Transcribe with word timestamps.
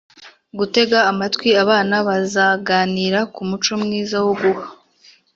Gutega 0.57 0.97
amatwi 1.11 1.49
Abana 1.63 1.95
bazaganira 2.07 3.19
ku 3.33 3.41
muco 3.49 3.73
mwiza 3.83 4.17
wo 4.25 4.33
guha 4.41 4.65